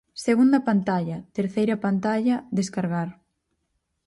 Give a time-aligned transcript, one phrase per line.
[0.27, 3.09] Segunda pantalla, terceira pantalla, descargar.